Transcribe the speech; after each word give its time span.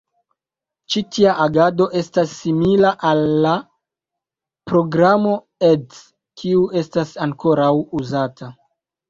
Ĉi 0.93 1.01
tia 1.17 1.33
agado 1.43 1.85
estas 1.99 2.33
simila 2.37 2.93
al 3.09 3.21
la 3.43 3.51
programo 4.71 5.35
ed, 5.69 6.01
kiu 6.43 6.65
estas 6.83 7.15
ankoraŭ 7.29 7.71
uzata. 8.03 8.53